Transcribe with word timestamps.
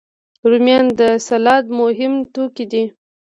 رومیان 0.49 0.85
د 0.99 1.01
سلاد 1.27 1.65
مهم 1.79 2.13
توکي 2.33 2.65
دي 2.71 2.83